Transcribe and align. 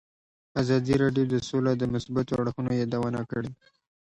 ازادي 0.61 0.93
راډیو 1.03 1.25
د 1.29 1.35
سوله 1.49 1.71
د 1.77 1.83
مثبتو 1.93 2.33
اړخونو 2.41 2.71
یادونه 2.81 3.21
کړې. 3.31 3.51